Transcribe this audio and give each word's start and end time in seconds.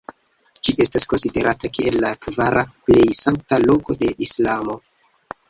Ĝi 0.67 0.73
estas 0.85 1.03
konsiderata 1.11 1.69
kiel 1.75 1.99
la 2.05 2.09
kvara 2.27 2.65
plej 2.89 3.05
sankta 3.19 3.61
loko 3.69 3.99
de 4.03 4.13
Islamo. 4.29 4.81